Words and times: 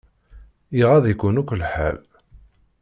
Iɣaḍ-ikun 0.81 1.39
akk 1.41 1.49
lḥal. 1.61 1.97